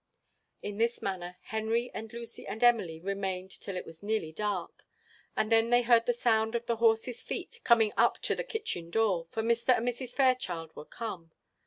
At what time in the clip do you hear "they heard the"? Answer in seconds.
5.69-6.11